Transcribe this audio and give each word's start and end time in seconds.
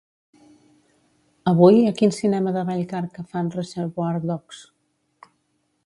Avui 1.51 1.77
a 1.89 1.93
quin 1.99 2.15
cinema 2.21 2.55
de 2.57 2.65
Vallcarca 2.71 3.27
fan 3.35 3.53
"Reservoir 3.59 4.15
dogs"? 4.29 4.65